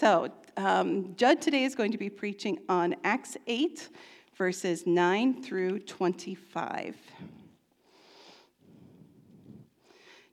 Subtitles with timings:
[0.00, 3.90] So, um, Judd today is going to be preaching on Acts 8,
[4.34, 6.96] verses 9 through 25.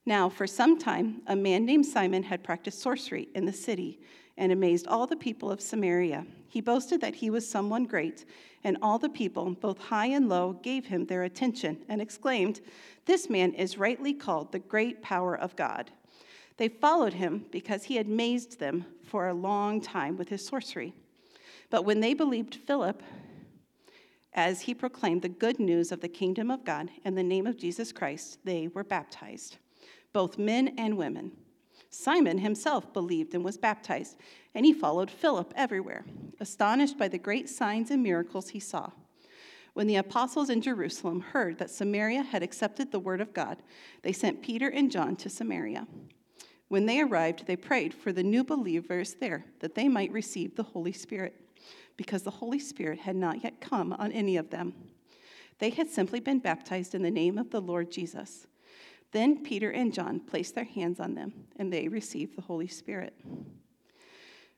[0.05, 3.99] Now, for some time, a man named Simon had practiced sorcery in the city
[4.37, 6.25] and amazed all the people of Samaria.
[6.47, 8.23] He boasted that he was someone great,
[8.63, 12.61] and all the people, both high and low, gave him their attention and exclaimed,
[13.05, 15.91] This man is rightly called the great power of God.
[16.57, 20.93] They followed him because he had amazed them for a long time with his sorcery.
[21.69, 23.01] But when they believed Philip,
[24.33, 27.57] as he proclaimed the good news of the kingdom of God in the name of
[27.57, 29.57] Jesus Christ, they were baptized,
[30.13, 31.31] both men and women.
[31.89, 34.17] Simon himself believed and was baptized,
[34.53, 36.05] and he followed Philip everywhere,
[36.39, 38.91] astonished by the great signs and miracles he saw.
[39.73, 43.61] When the apostles in Jerusalem heard that Samaria had accepted the word of God,
[44.01, 45.87] they sent Peter and John to Samaria.
[46.69, 50.63] When they arrived, they prayed for the new believers there that they might receive the
[50.63, 51.33] Holy Spirit,
[51.95, 54.73] because the Holy Spirit had not yet come on any of them.
[55.59, 58.47] They had simply been baptized in the name of the Lord Jesus.
[59.11, 63.13] Then Peter and John placed their hands on them, and they received the Holy Spirit.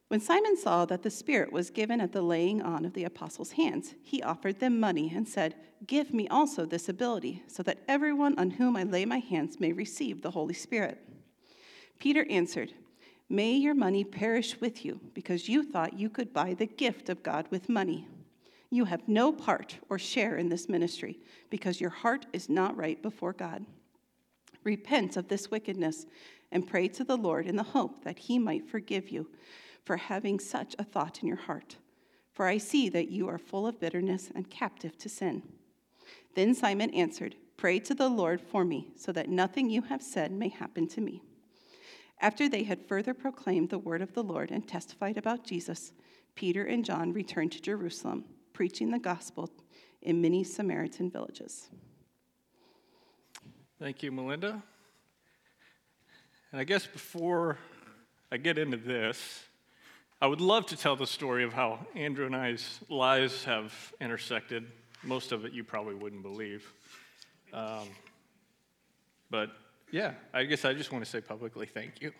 [0.07, 3.51] When Simon saw that the Spirit was given at the laying on of the apostles'
[3.51, 5.53] hands, he offered them money and said,
[5.85, 9.71] Give me also this ability, so that everyone on whom I lay my hands may
[9.71, 10.99] receive the Holy Spirit.
[11.99, 12.73] Peter answered,
[13.29, 17.21] May your money perish with you, because you thought you could buy the gift of
[17.21, 18.07] God with money.
[18.71, 23.01] You have no part or share in this ministry, because your heart is not right
[23.01, 23.65] before God.
[24.63, 26.05] Repent of this wickedness
[26.51, 29.29] and pray to the Lord in the hope that he might forgive you
[29.83, 31.77] for having such a thought in your heart.
[32.31, 35.43] For I see that you are full of bitterness and captive to sin.
[36.35, 40.31] Then Simon answered, Pray to the Lord for me, so that nothing you have said
[40.31, 41.21] may happen to me.
[42.21, 45.93] After they had further proclaimed the word of the Lord and testified about Jesus,
[46.35, 49.49] Peter and John returned to Jerusalem, preaching the gospel
[50.01, 51.69] in many Samaritan villages.
[53.79, 54.61] Thank you, Melinda.
[56.51, 57.57] And I guess before
[58.31, 59.43] I get into this,
[60.21, 64.65] I would love to tell the story of how Andrew and I's lives have intersected.
[65.03, 66.69] Most of it you probably wouldn't believe.
[67.53, 67.87] Um,
[69.29, 69.51] but
[69.91, 72.11] yeah, I guess I just want to say publicly thank you.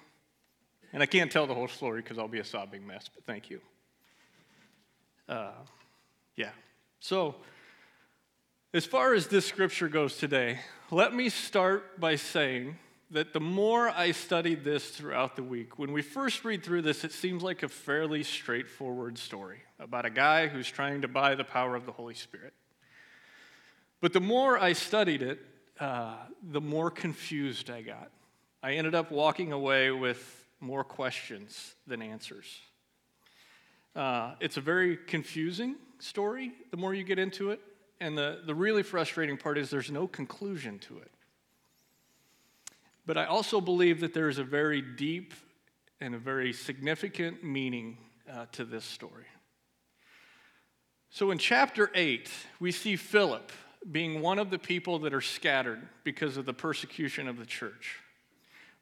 [0.92, 3.50] And I can't tell the whole story because I'll be a sobbing mess, but thank
[3.50, 3.62] you.
[5.28, 5.52] Uh,
[6.36, 6.50] yeah.
[7.00, 7.36] So,
[8.74, 10.60] as far as this scripture goes today,
[10.92, 12.78] let me start by saying
[13.12, 17.04] that the more I studied this throughout the week, when we first read through this,
[17.04, 21.44] it seems like a fairly straightforward story about a guy who's trying to buy the
[21.44, 22.54] power of the Holy Spirit.
[24.02, 25.40] But the more I studied it,
[25.80, 26.16] uh,
[26.52, 28.12] the more confused I got.
[28.62, 32.46] I ended up walking away with more questions than answers.
[33.96, 37.62] Uh, it's a very confusing story the more you get into it.
[38.02, 41.12] And the, the really frustrating part is there's no conclusion to it.
[43.06, 45.34] But I also believe that there is a very deep
[46.00, 47.98] and a very significant meaning
[48.32, 49.26] uh, to this story.
[51.10, 52.30] So in chapter 8,
[52.60, 53.52] we see Philip
[53.92, 57.98] being one of the people that are scattered because of the persecution of the church.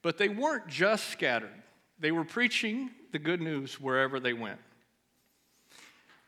[0.01, 1.63] But they weren't just scattered,
[1.99, 4.59] they were preaching the good news wherever they went.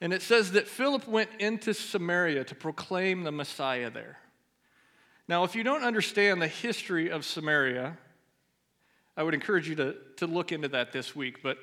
[0.01, 4.17] And it says that Philip went into Samaria to proclaim the Messiah there.
[5.27, 7.97] Now, if you don't understand the history of Samaria,
[9.17, 11.43] I would encourage you to, to look into that this week.
[11.43, 11.57] But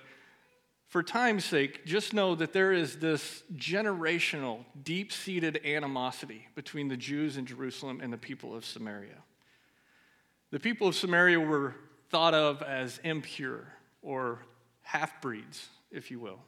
[0.89, 6.97] for time's sake, just know that there is this generational, deep seated animosity between the
[6.97, 9.23] Jews in Jerusalem and the people of Samaria.
[10.53, 11.75] The people of Samaria were
[12.09, 13.67] thought of as impure
[14.01, 14.43] or
[14.83, 16.39] half breeds, if you will.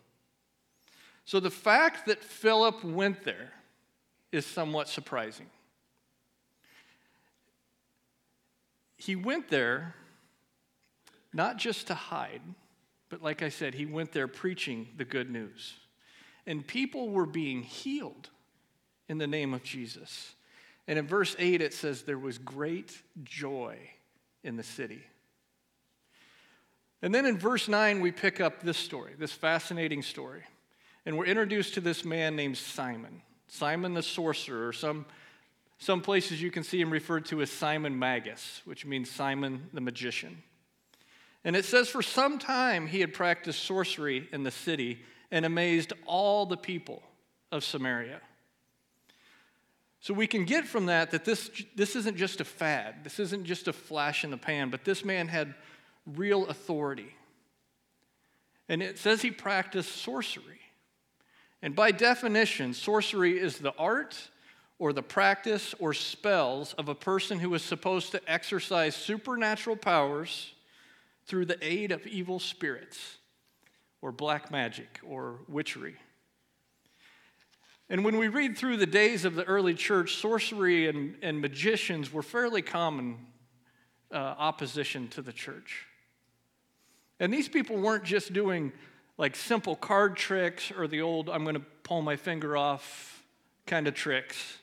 [1.25, 3.53] So the fact that Philip went there
[4.31, 5.47] is somewhat surprising.
[8.97, 9.95] He went there
[11.33, 12.41] not just to hide,
[13.09, 15.75] but like I said, he went there preaching the good news.
[16.47, 18.31] And people were being healed
[19.09, 20.35] in the name of Jesus.
[20.87, 23.79] And in verse 8, it says, There was great joy
[24.43, 25.03] in the city.
[27.03, 30.43] And then in verse 9, we pick up this story, this fascinating story.
[31.07, 35.07] And we're introduced to this man named Simon, Simon the sorcerer, some,
[35.79, 39.81] some places you can see him referred to as Simon Magus, which means Simon the
[39.81, 40.43] magician.
[41.45, 45.01] And it says, For some time he had practiced sorcery in the city
[45.31, 47.03] and amazed all the people
[47.53, 48.21] of Samaria.
[50.01, 53.45] So we can get from that that this, this isn't just a fad, this isn't
[53.45, 55.55] just a flash in the pan, but this man had
[56.07, 57.15] real authority.
[58.69, 60.61] And it says he practiced sorcery.
[61.63, 64.31] And by definition, sorcery is the art
[64.79, 70.53] or the practice or spells of a person who is supposed to exercise supernatural powers
[71.29, 73.19] through the aid of evil spirits
[74.01, 75.95] or black magic or witchery.
[77.91, 82.13] And when we read through the days of the early church, sorcery and, and magicians
[82.13, 83.19] were fairly common
[84.11, 85.87] uh, opposition to the church.
[87.21, 88.73] And these people weren't just doing
[89.19, 93.23] like simple card tricks or the old, I'm going to pull my finger off
[93.67, 94.59] kind of tricks.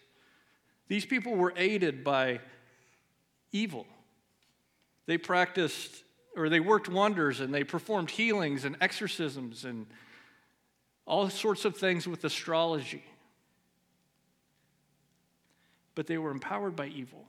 [0.87, 2.39] These people were aided by
[3.51, 3.85] evil.
[5.05, 6.04] They practiced
[6.35, 9.85] or they worked wonders and they performed healings and exorcisms and
[11.05, 13.03] all sorts of things with astrology.
[15.93, 17.25] But they were empowered by evil.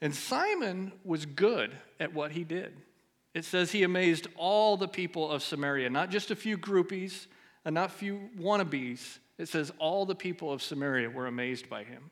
[0.00, 2.74] And Simon was good at what he did.
[3.34, 7.26] It says he amazed all the people of Samaria, not just a few groupies
[7.64, 9.18] and not few wannabes.
[9.38, 12.10] It says all the people of Samaria were amazed by him.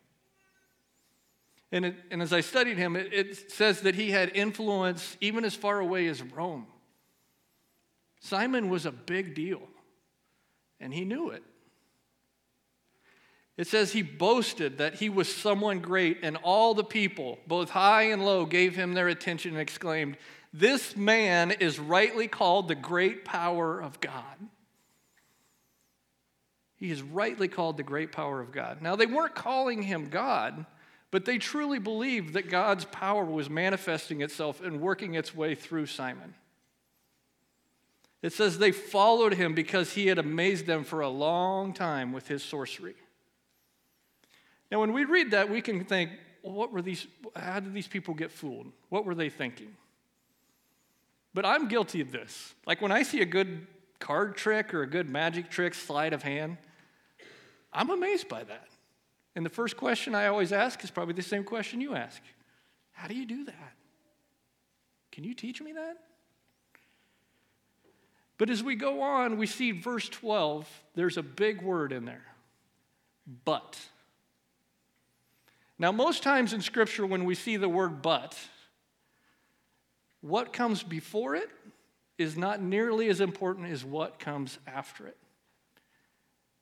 [1.73, 5.45] And, it, and as I studied him, it, it says that he had influence even
[5.45, 6.67] as far away as Rome.
[8.21, 9.63] Simon was a big deal,
[10.79, 11.43] and he knew it.
[13.57, 18.05] It says he boasted that he was someone great, and all the people, both high
[18.05, 20.17] and low, gave him their attention and exclaimed,
[20.53, 24.37] This man is rightly called the great power of God.
[26.77, 28.81] He is rightly called the great power of God.
[28.81, 30.65] Now, they weren't calling him God
[31.11, 35.87] but they truly believed that God's power was manifesting itself and working its way through
[35.87, 36.35] Simon.
[38.23, 42.29] It says they followed him because he had amazed them for a long time with
[42.29, 42.95] his sorcery.
[44.71, 46.11] Now, when we read that, we can think,
[46.43, 48.71] well, what were these, how did these people get fooled?
[48.89, 49.75] What were they thinking?
[51.35, 52.55] But I'm guilty of this.
[52.67, 53.67] Like when I see a good
[53.99, 56.59] card trick or a good magic trick, sleight of hand,
[57.73, 58.69] I'm amazed by that.
[59.37, 62.21] And the first question I always ask is probably the same question you ask
[62.93, 63.73] How do you do that?
[65.13, 65.97] Can you teach me that?
[68.39, 72.25] But as we go on, we see verse 12, there's a big word in there
[73.45, 73.79] but.
[75.79, 78.37] Now, most times in Scripture, when we see the word but,
[80.21, 81.49] what comes before it
[82.19, 85.17] is not nearly as important as what comes after it.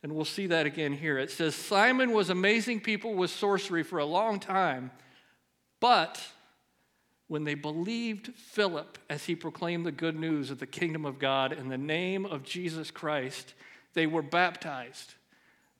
[0.03, 1.19] And we'll see that again here.
[1.19, 4.91] It says Simon was amazing people with sorcery for a long time,
[5.81, 6.21] but
[7.27, 11.53] when they believed Philip as he proclaimed the good news of the kingdom of God
[11.53, 13.55] in the name of Jesus Christ,
[13.95, 15.15] they were baptized,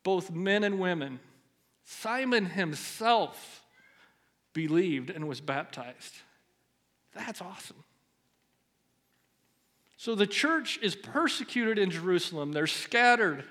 [0.03, 1.21] both men and women.
[1.85, 3.65] Simon himself
[4.53, 6.17] believed and was baptized.
[7.15, 7.83] That's awesome.
[9.97, 12.53] So the church is persecuted in Jerusalem.
[12.53, 13.45] They're scattered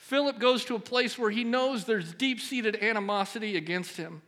[0.00, 4.22] Philip goes to a place where he knows there's deep seated animosity against him.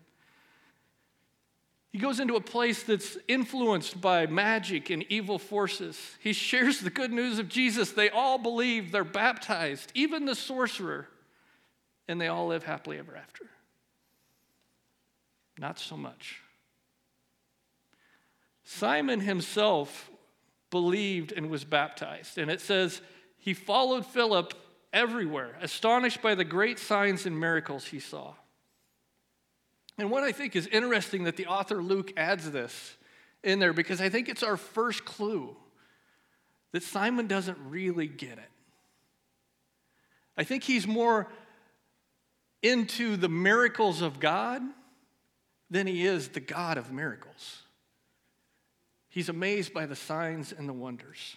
[1.91, 5.99] He goes into a place that's influenced by magic and evil forces.
[6.21, 7.91] He shares the good news of Jesus.
[7.91, 11.09] They all believe, they're baptized, even the sorcerer,
[12.07, 13.47] and they all live happily ever after.
[15.59, 16.43] Not so much.
[18.63, 20.11] Simon himself
[20.71, 22.37] believed and was baptized.
[22.37, 23.01] And it says
[23.39, 24.55] he followed Philip
[24.93, 28.35] everywhere, astonished by the great signs and miracles he saw.
[29.99, 32.97] And what I think is interesting that the author Luke adds this
[33.43, 35.57] in there because I think it's our first clue
[36.73, 38.51] that Simon doesn't really get it.
[40.37, 41.29] I think he's more
[42.63, 44.63] into the miracles of God
[45.71, 47.63] than he is the God of miracles.
[49.09, 51.37] He's amazed by the signs and the wonders.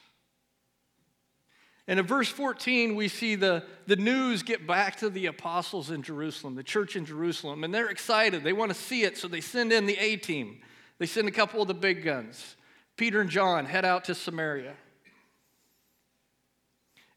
[1.87, 6.01] And in verse 14, we see the, the news get back to the apostles in
[6.01, 8.43] Jerusalem, the church in Jerusalem, and they're excited.
[8.43, 10.61] They want to see it, so they send in the A team.
[10.97, 12.55] They send a couple of the big guns.
[12.97, 14.73] Peter and John head out to Samaria.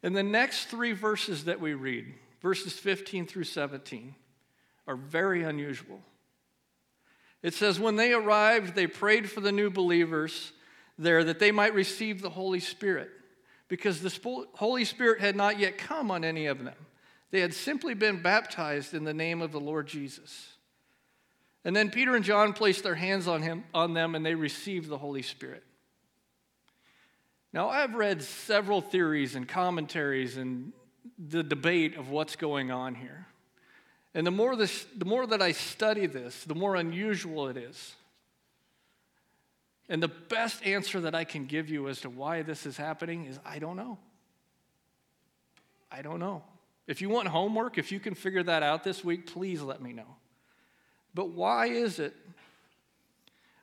[0.03, 4.13] And the next three verses that we read, verses 15 through 17,
[4.87, 5.99] are very unusual.
[7.41, 10.51] It says, When they arrived, they prayed for the new believers
[10.97, 13.09] there that they might receive the Holy Spirit
[13.69, 16.75] because the Holy Spirit had not yet come on any of them.
[17.31, 20.57] They had simply been baptized in the name of the Lord Jesus.
[21.63, 24.89] And then Peter and John placed their hands on, him, on them and they received
[24.89, 25.63] the Holy Spirit.
[27.53, 30.73] Now, I've read several theories and commentaries and
[31.17, 33.27] the debate of what's going on here.
[34.13, 37.95] And the more, this, the more that I study this, the more unusual it is.
[39.89, 43.25] And the best answer that I can give you as to why this is happening
[43.25, 43.97] is I don't know.
[45.91, 46.43] I don't know.
[46.87, 49.91] If you want homework, if you can figure that out this week, please let me
[49.91, 50.15] know.
[51.15, 52.15] But why is it?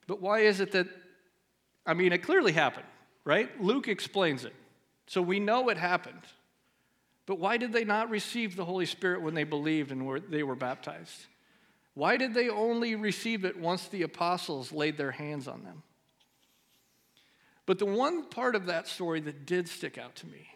[0.08, 0.88] But why is it that,
[1.84, 2.86] I mean, it clearly happened,
[3.24, 3.60] right?
[3.60, 4.54] Luke explains it.
[5.06, 6.22] So we know it happened.
[7.26, 10.42] But why did they not receive the Holy Spirit when they believed and were, they
[10.42, 11.26] were baptized?
[11.94, 15.82] Why did they only receive it once the apostles laid their hands on them?
[17.66, 20.48] But the one part of that story that did stick out to me,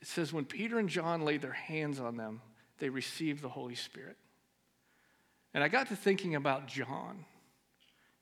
[0.00, 2.40] it says when Peter and John laid their hands on them,
[2.78, 4.16] they received the Holy Spirit.
[5.54, 7.24] And I got to thinking about John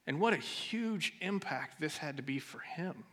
[0.06, 3.04] and what a huge impact this had to be for him.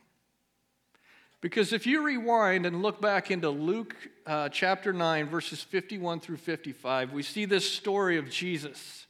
[1.42, 3.96] Because if you rewind and look back into Luke
[4.28, 9.08] uh, chapter 9, verses 51 through 55, we see this story of Jesus.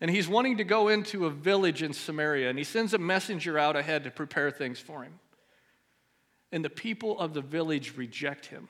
[0.00, 3.58] And he's wanting to go into a village in Samaria, and he sends a messenger
[3.58, 5.18] out ahead to prepare things for him.
[6.52, 8.68] And the people of the village reject him.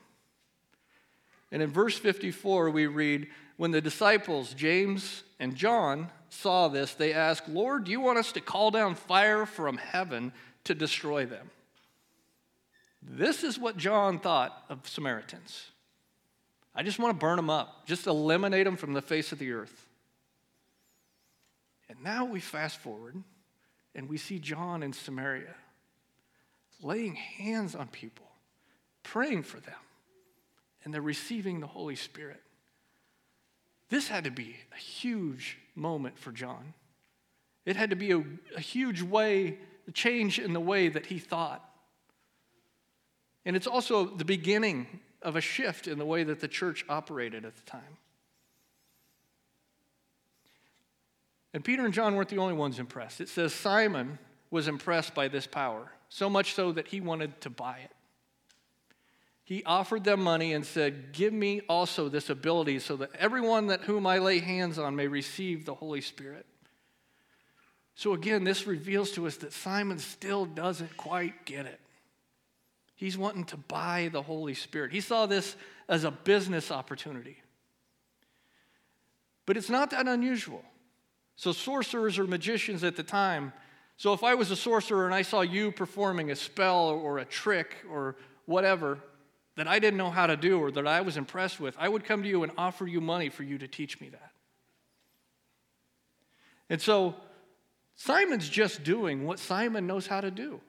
[1.51, 7.13] And in verse 54, we read When the disciples, James and John, saw this, they
[7.13, 10.33] asked, Lord, do you want us to call down fire from heaven
[10.65, 11.51] to destroy them?
[13.03, 15.67] This is what John thought of Samaritans.
[16.75, 19.53] I just want to burn them up, just eliminate them from the face of the
[19.53, 19.84] earth.
[21.95, 23.23] And now we fast forward
[23.95, 25.55] and we see John in Samaria
[26.83, 28.27] laying hands on people,
[29.05, 29.75] praying for them,
[30.83, 32.43] and they're receiving the Holy Spirit.
[33.89, 36.75] This had to be a huge moment for John.
[37.65, 38.23] It had to be a,
[38.57, 41.65] a huge way, a change in the way that he thought.
[43.47, 47.45] And it's also the beginning of a shift in the way that the church operated
[47.45, 47.99] at the time.
[51.55, 53.21] And Peter and John weren't the only ones impressed.
[53.21, 54.19] It says Simon
[54.51, 57.93] was impressed by this power, so much so that he wanted to buy it.
[59.45, 63.83] He offered them money and said, Give me also this ability so that everyone that
[63.83, 66.45] whom I lay hands on may receive the Holy Spirit.
[67.95, 71.79] So again, this reveals to us that Simon still doesn't quite get it.
[72.97, 74.91] He's wanting to buy the Holy Spirit.
[74.91, 75.55] He saw this
[75.89, 77.37] as a business opportunity.
[79.47, 80.65] But it's not that unusual.
[81.37, 83.53] So, sorcerers or magicians at the time,
[83.97, 87.25] so if I was a sorcerer and I saw you performing a spell or a
[87.25, 88.99] trick or whatever
[89.57, 92.05] that I didn't know how to do or that I was impressed with, I would
[92.05, 94.33] come to you and offer you money for you to teach me that.
[96.71, 97.15] And so,
[97.97, 100.61] Simon's just doing what Simon knows how to do.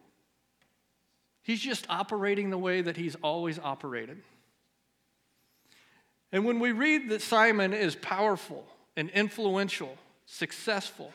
[1.41, 4.21] He's just operating the way that he's always operated.
[6.31, 8.65] And when we read that Simon is powerful
[8.97, 11.13] and influential, successful,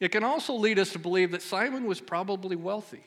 [0.00, 3.04] it can also lead us to believe that Simon was probably wealthy.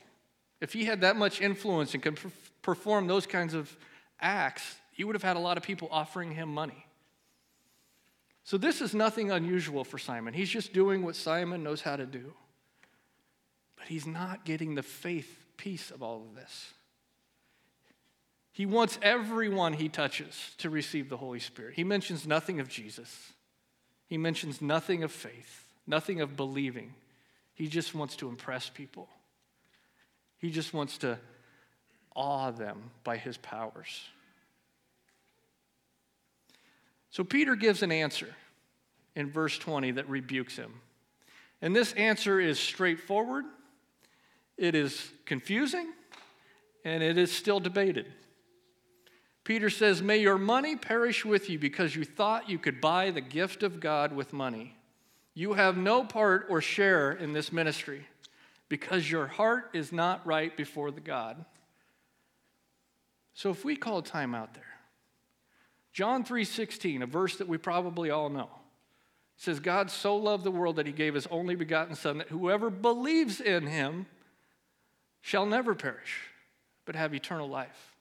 [0.60, 2.18] If he had that much influence and could
[2.62, 3.74] perform those kinds of
[4.20, 6.86] acts, he would have had a lot of people offering him money.
[8.44, 10.32] So, this is nothing unusual for Simon.
[10.32, 12.32] He's just doing what Simon knows how to do.
[13.76, 16.72] But he's not getting the faith piece of all of this.
[18.52, 21.74] He wants everyone he touches to receive the Holy Spirit.
[21.74, 23.32] He mentions nothing of Jesus,
[24.06, 26.94] he mentions nothing of faith, nothing of believing.
[27.54, 29.08] He just wants to impress people,
[30.38, 31.18] he just wants to
[32.14, 34.08] awe them by his powers.
[37.10, 38.28] So Peter gives an answer
[39.14, 40.80] in verse 20 that rebukes him.
[41.62, 43.46] And this answer is straightforward
[44.56, 45.92] it is confusing
[46.84, 48.06] and it is still debated.
[49.46, 53.20] Peter says, May your money perish with you because you thought you could buy the
[53.20, 54.74] gift of God with money.
[55.34, 58.08] You have no part or share in this ministry
[58.68, 61.44] because your heart is not right before the God.
[63.34, 64.80] So if we call time out there,
[65.92, 68.50] John 3:16, a verse that we probably all know,
[69.36, 72.68] says God so loved the world that he gave his only begotten son that whoever
[72.68, 74.06] believes in him
[75.20, 76.30] shall never perish,
[76.84, 77.95] but have eternal life.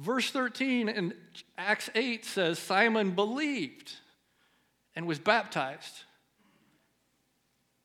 [0.00, 1.12] Verse 13 in
[1.58, 3.92] Acts 8 says Simon believed
[4.96, 6.04] and was baptized.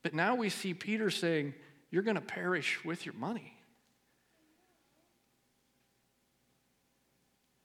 [0.02, 1.52] But now we see Peter saying,
[1.90, 3.52] You're going to perish with your money.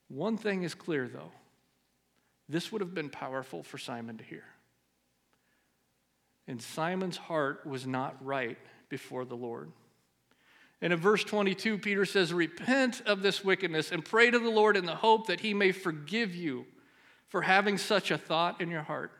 [0.09, 1.31] One thing is clear, though
[2.49, 4.43] this would have been powerful for Simon to hear.
[6.45, 8.57] And Simon's heart was not right
[8.89, 9.71] before the Lord.
[10.81, 14.75] And in verse 22, Peter says, Repent of this wickedness and pray to the Lord
[14.75, 16.65] in the hope that he may forgive you
[17.29, 19.11] for having such a thought in your heart.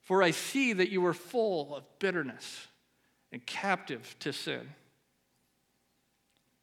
[0.00, 2.68] For I see that you are full of bitterness
[3.32, 4.70] and captive to sin.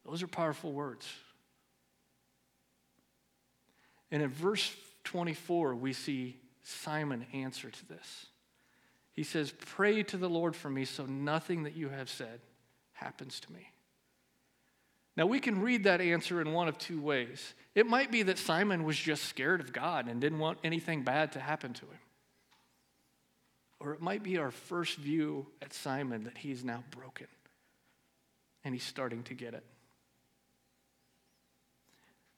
[0.06, 1.08] Those are powerful words.
[4.10, 8.28] And in verse 24, we see Simon answer to this.
[9.14, 12.40] He says, Pray to the Lord for me so nothing that you have said
[12.96, 13.72] happens to me.
[15.18, 17.54] Now, we can read that answer in one of two ways.
[17.74, 21.32] It might be that Simon was just scared of God and didn't want anything bad
[21.34, 22.00] to happen to him.
[23.80, 27.28] Or it might be our first view at Simon that he's now broken
[28.64, 29.64] and he's starting to get it.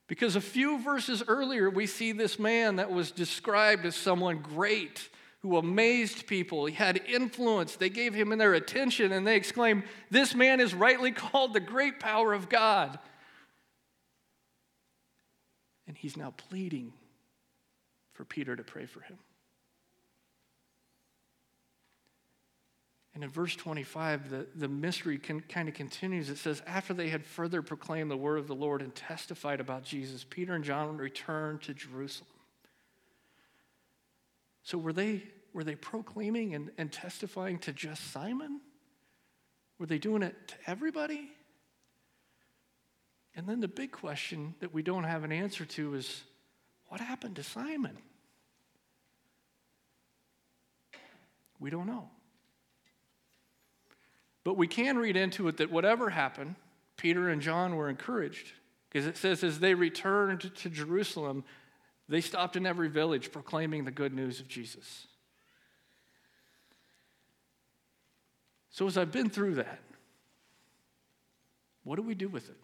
[0.07, 5.09] Because a few verses earlier, we see this man that was described as someone great
[5.39, 6.65] who amazed people.
[6.65, 7.75] He had influence.
[7.75, 11.99] They gave him their attention and they exclaimed, This man is rightly called the great
[11.99, 12.97] power of God.
[15.87, 16.93] And he's now pleading
[18.13, 19.17] for Peter to pray for him.
[23.13, 26.29] And in verse 25, the, the mystery can, kind of continues.
[26.29, 29.83] It says, After they had further proclaimed the word of the Lord and testified about
[29.83, 32.29] Jesus, Peter and John returned to Jerusalem.
[34.67, 38.59] So were they, were they proclaiming and, and testifying to just Simon?
[39.79, 41.31] Were they doing it to everybody?
[43.33, 46.21] And then the big question that we don't have an answer to is
[46.89, 47.97] what happened to Simon?
[51.61, 52.09] We don't know.
[54.43, 56.55] But we can read into it that whatever happened,
[56.97, 58.51] Peter and John were encouraged.
[58.89, 61.45] Because it says, as they returned to Jerusalem,
[62.09, 65.07] they stopped in every village proclaiming the good news of Jesus.
[68.69, 69.79] So, as I've been through that,
[71.83, 72.57] what do we do with it?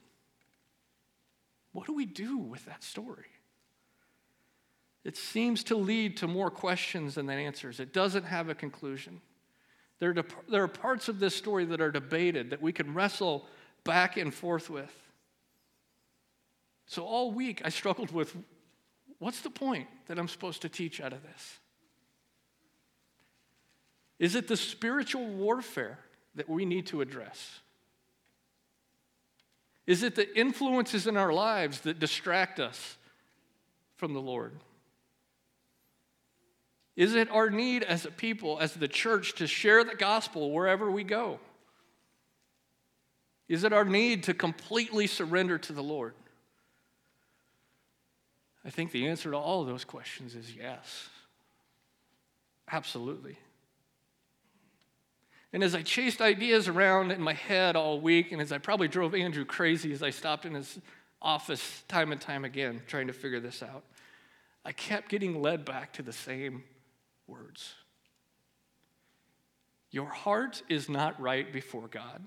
[1.72, 3.26] What do we do with that story?
[5.04, 7.80] It seems to lead to more questions than answers.
[7.80, 9.22] It doesn't have a conclusion.
[10.00, 13.48] There are, there are parts of this story that are debated that we can wrestle
[13.84, 14.94] back and forth with.
[16.86, 18.36] So all week I struggled with
[19.24, 21.60] what's the point that I'm supposed to teach out of this?
[24.20, 25.98] Is it the spiritual warfare
[26.36, 27.62] that we need to address?
[29.88, 32.98] Is it the influences in our lives that distract us
[33.96, 34.52] from the Lord?
[36.98, 40.92] Is it our need as a people, as the church, to share the gospel wherever
[40.92, 41.40] we go?
[43.48, 46.14] Is it our need to completely surrender to the Lord?
[48.66, 51.10] I think the answer to all of those questions is yes.
[52.72, 53.38] Absolutely.
[55.52, 58.88] And as I chased ideas around in my head all week, and as I probably
[58.88, 60.80] drove Andrew crazy as I stopped in his
[61.22, 63.84] office time and time again trying to figure this out,
[64.66, 66.64] I kept getting led back to the same
[67.28, 67.76] words.
[69.92, 72.26] Your heart is not right before God.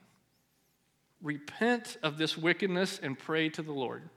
[1.21, 4.09] Repent of this wickedness and pray to the Lord.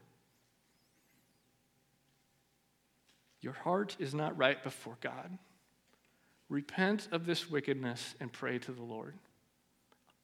[3.41, 5.38] Your heart is not right before God.
[6.49, 9.15] Repent of this wickedness and pray to the Lord.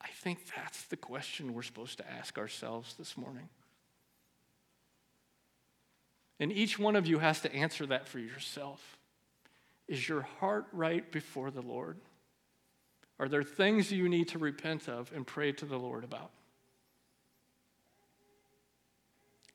[0.00, 3.48] I think that's the question we're supposed to ask ourselves this morning.
[6.38, 8.98] And each one of you has to answer that for yourself.
[9.88, 11.96] Is your heart right before the Lord?
[13.18, 16.30] Are there things you need to repent of and pray to the Lord about?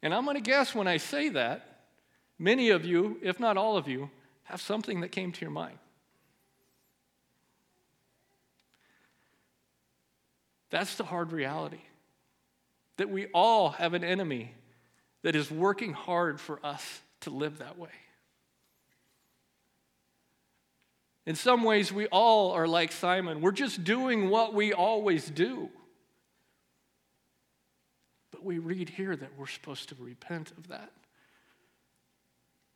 [0.02, 1.71] And I'm going to guess when I say that,
[2.42, 4.10] many of you, if not all of you,
[4.46, 5.78] have something that came to your mind.
[10.72, 11.82] That's the hard reality.
[12.98, 14.54] That we all have an enemy
[15.22, 17.90] that is working hard for us to live that way.
[21.26, 23.42] In some ways, we all are like Simon.
[23.42, 25.70] We're just doing what we always do.
[28.32, 30.92] But we read here that we're supposed to repent of that.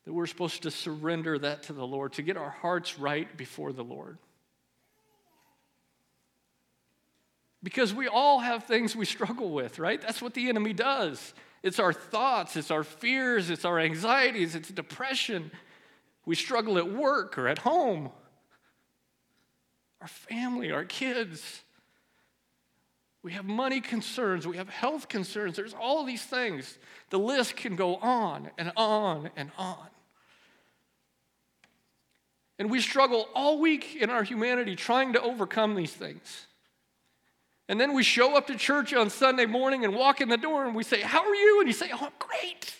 [0.05, 3.73] That we're supposed to surrender that to the Lord, to get our hearts right before
[3.73, 4.17] the Lord.
[7.63, 9.99] Because we all have things we struggle with, right?
[9.99, 11.33] That's what the enemy does.
[11.63, 15.49] It's our thoughts, it's our fears, it's our anxieties, it's depression.
[16.25, 18.11] We struggle at work or at home
[20.05, 21.63] our family, our kids.
[23.23, 25.55] We have money concerns, we have health concerns.
[25.55, 26.77] There's all these things.
[27.09, 29.87] The list can go on and on and on.
[32.57, 36.47] And we struggle all week in our humanity trying to overcome these things.
[37.67, 40.65] And then we show up to church on Sunday morning and walk in the door
[40.65, 41.59] and we say, How are you?
[41.59, 42.75] And you say, Oh, I'm great.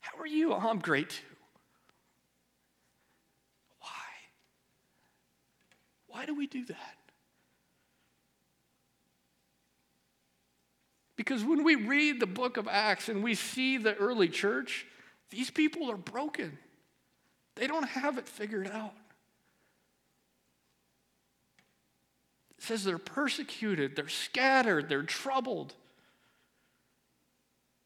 [0.00, 0.52] How are you?
[0.52, 1.36] Oh, I'm great too.
[3.80, 3.88] Why
[6.08, 6.96] Why do we do that?
[11.16, 14.86] Because when we read the book of Acts and we see the early church,
[15.30, 16.58] these people are broken.
[17.54, 18.94] They don't have it figured out.
[22.62, 25.74] It says they're persecuted, they're scattered, they're troubled.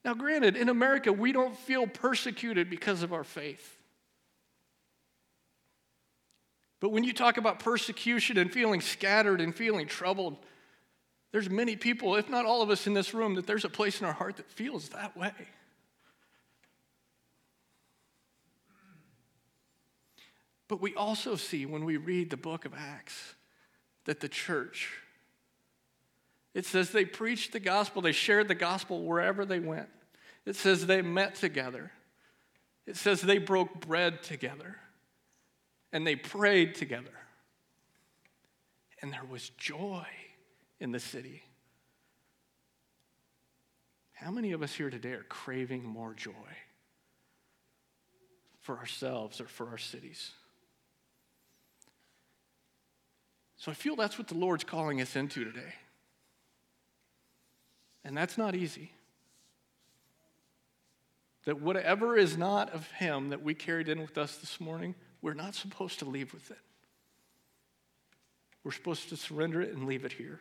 [0.05, 3.79] Now, granted, in America, we don't feel persecuted because of our faith.
[6.79, 10.37] But when you talk about persecution and feeling scattered and feeling troubled,
[11.33, 14.03] there's many people, if not all of us in this room, that there's a place
[14.03, 15.33] in our heart that feels that way.
[20.69, 23.37] But we also see when we read the book of Acts
[24.07, 24.93] that the church,
[26.55, 29.89] it says they preached the gospel, they shared the gospel wherever they went.
[30.47, 31.93] It says they met together.
[32.87, 34.77] It says they broke bread together
[35.93, 37.11] and they prayed together.
[39.03, 40.07] And there was joy
[40.81, 41.43] in the city.
[44.13, 46.33] How many of us here today are craving more joy
[48.61, 50.31] for ourselves or for our cities?
[53.57, 55.75] So I feel that's what the Lord's calling us into today.
[58.05, 58.93] And that's not easy.
[61.45, 65.35] That whatever is not of Him that we carried in with us this morning, we're
[65.35, 66.59] not supposed to leave with it.
[68.63, 70.41] We're supposed to surrender it and leave it here.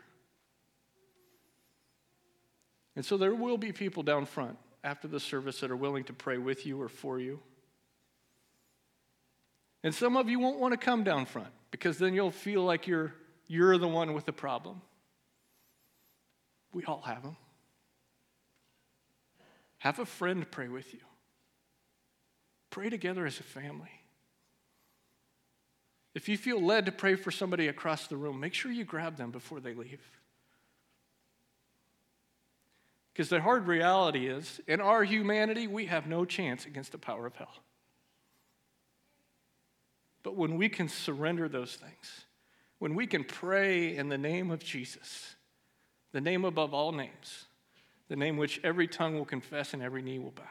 [2.96, 6.14] And so there will be people down front after the service that are willing to
[6.14, 7.40] pray with you or for you.
[9.84, 12.88] And some of you won't want to come down front because then you'll feel like
[12.88, 13.14] you're,
[13.48, 14.82] you're the one with the problem.
[16.72, 17.36] We all have them.
[19.80, 21.02] Have a friend pray with you.
[22.70, 23.92] Pray together as a family.
[26.14, 29.18] If you feel led to pray for somebody across the room, make sure you grab
[29.18, 30.00] them before they leave.
[33.12, 37.26] Because the hard reality is, in our humanity, we have no chance against the power
[37.26, 37.52] of hell.
[40.26, 42.26] But when we can surrender those things,
[42.80, 45.36] when we can pray in the name of Jesus,
[46.14, 47.46] the name above all names,
[48.08, 50.44] the name which every tongue will confess and every knee will bow,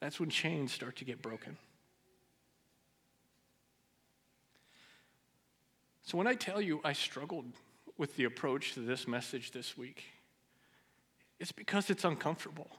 [0.00, 1.56] that's when chains start to get broken.
[6.02, 7.46] So when I tell you I struggled
[7.96, 10.02] with the approach to this message this week,
[11.38, 12.72] it's because it's uncomfortable.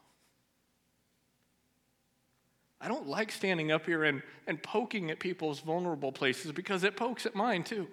[2.81, 6.97] I don't like standing up here and, and poking at people's vulnerable places because it
[6.97, 7.87] pokes at mine too.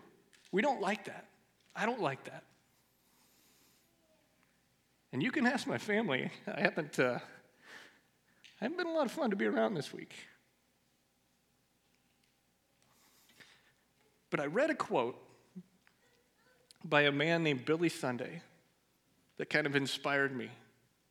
[0.50, 1.26] We don't like that.
[1.76, 2.44] I don't like that.
[5.12, 6.30] And you can ask my family.
[6.54, 7.18] I haven't, uh,
[8.60, 10.14] I haven't been a lot of fun to be around this week.
[14.30, 15.16] But I read a quote
[16.84, 18.42] by a man named Billy Sunday
[19.36, 20.50] that kind of inspired me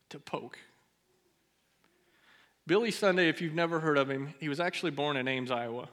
[0.10, 0.58] to poke.
[2.67, 5.88] Billy Sunday, if you've never heard of him, he was actually born in Ames, Iowa,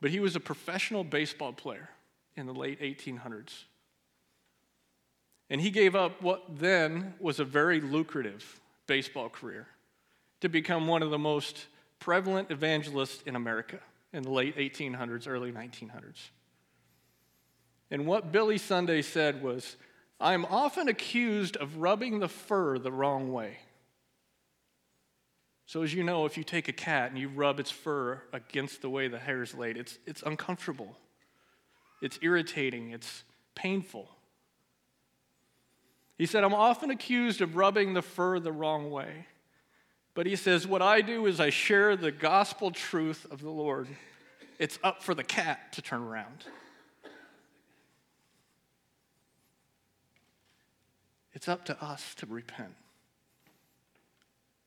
[0.00, 1.88] but he was a professional baseball player
[2.36, 3.64] in the late 1800s.
[5.48, 9.68] And he gave up what then was a very lucrative baseball career
[10.40, 11.66] to become one of the most
[12.00, 13.78] prevalent evangelists in America
[14.12, 16.30] in the late 1800s, early 1900s.
[17.90, 19.76] And what Billy Sunday said was,
[20.18, 23.58] I'm often accused of rubbing the fur the wrong way.
[25.66, 28.82] So, as you know, if you take a cat and you rub its fur against
[28.82, 30.96] the way the hair is laid, it's, it's uncomfortable,
[32.02, 33.24] it's irritating, it's
[33.54, 34.08] painful.
[36.18, 39.26] He said, I'm often accused of rubbing the fur the wrong way.
[40.14, 43.88] But he says, What I do is I share the gospel truth of the Lord.
[44.58, 46.44] It's up for the cat to turn around.
[51.32, 52.74] It's up to us to repent.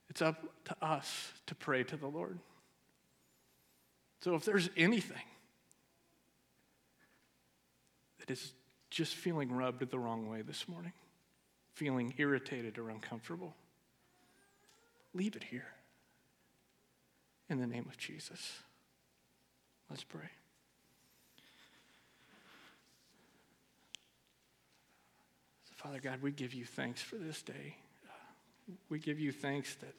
[0.09, 2.39] It's up to us to pray to the Lord.
[4.21, 5.21] So if there's anything
[8.19, 8.53] that is
[8.89, 10.93] just feeling rubbed the wrong way this morning,
[11.73, 13.55] feeling irritated or uncomfortable,
[15.13, 15.67] leave it here.
[17.49, 18.59] In the name of Jesus.
[19.89, 20.29] Let's pray.
[25.77, 27.77] Father God, we give you thanks for this day.
[28.89, 29.95] We give you thanks that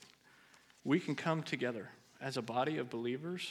[0.84, 1.88] we can come together
[2.20, 3.50] as a body of believers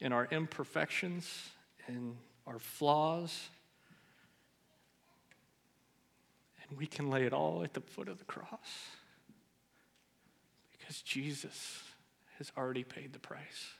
[0.00, 1.50] in our imperfections,
[1.88, 3.48] in our flaws,
[6.68, 8.88] and we can lay it all at the foot of the cross
[10.72, 11.82] because Jesus
[12.38, 13.74] has already paid the price.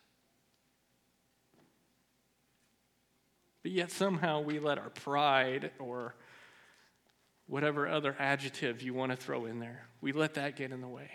[3.62, 6.14] But yet somehow we let our pride or
[7.52, 10.88] whatever other adjective you want to throw in there, we let that get in the
[10.88, 11.10] way.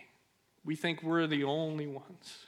[0.63, 2.45] We think we're the only ones.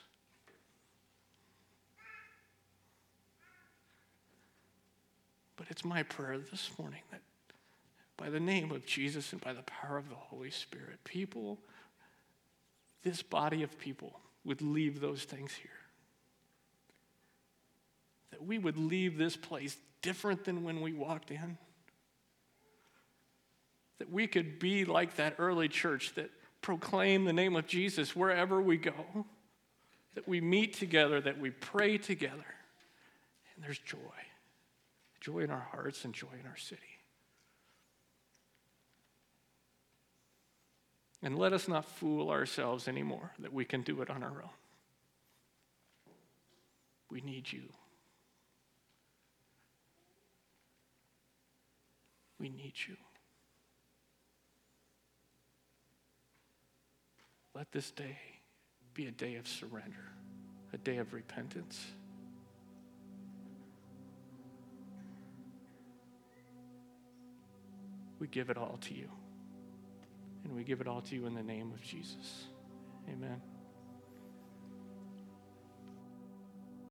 [5.56, 7.20] But it's my prayer this morning that
[8.16, 11.58] by the name of Jesus and by the power of the Holy Spirit, people,
[13.02, 15.70] this body of people, would leave those things here.
[18.30, 21.58] That we would leave this place different than when we walked in.
[24.00, 28.60] That we could be like that early church that proclaim the name of Jesus wherever
[28.60, 29.26] we go.
[30.16, 32.44] That we meet together, that we pray together,
[33.54, 33.96] and there's joy
[35.20, 36.80] joy in our hearts and joy in our city.
[41.22, 44.50] And let us not fool ourselves anymore that we can do it on our own.
[47.10, 47.64] We need you.
[52.38, 52.96] We need you.
[57.54, 58.16] Let this day
[58.94, 60.12] be a day of surrender,
[60.72, 61.80] a day of repentance.
[68.18, 69.08] We give it all to you.
[70.44, 72.46] And we give it all to you in the name of Jesus.
[73.08, 73.40] Amen.